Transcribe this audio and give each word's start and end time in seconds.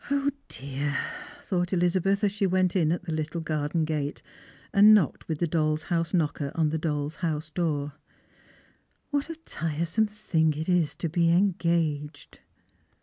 0, 0.09 0.31
dear," 0.47 0.97
thought 1.43 1.67
Ehzabeth, 1.71 2.23
as 2.23 2.31
she 2.31 2.47
went 2.47 2.75
in 2.75 2.91
at 2.91 3.03
the 3.03 3.11
Httla 3.11 3.15
25P 3.17 3.21
Strangers 3.21 3.25
and 3.25 3.45
Pilgrims. 3.45 3.59
garden 3.59 3.85
gate, 3.85 4.21
and 4.73 4.93
knocked 4.95 5.27
witli 5.27 5.37
the 5.37 5.47
doll's 5.47 5.83
house 5.83 6.13
knocker 6.15 6.51
on 6.55 6.69
the 6.69 6.77
doll's 6.79 7.15
house 7.17 7.49
door;" 7.51 7.93
what 9.11 9.29
a 9.29 9.35
tiresome 9.35 10.07
thing 10.07 10.53
it 10.55 10.67
is 10.67 10.95
to 10.95 11.07
be 11.07 11.29
engaged 11.31 12.39